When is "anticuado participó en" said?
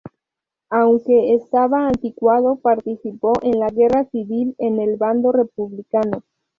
1.87-3.59